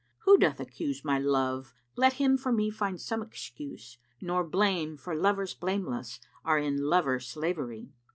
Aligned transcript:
Who 0.21 0.39
doth 0.39 0.59
accuse 0.59 1.05
my 1.05 1.19
love 1.19 1.75
let 1.95 2.13
him 2.13 2.35
for 2.35 2.51
me 2.51 2.71
find 2.71 2.99
some 2.99 3.21
excuse: 3.21 3.99
* 4.09 4.19
Nor 4.19 4.43
blame; 4.43 4.97
for 4.97 5.13
lovers 5.13 5.53
blameless 5.53 6.19
are 6.43 6.57
in 6.57 6.85
lover 6.89 7.19
slavery! 7.19 7.91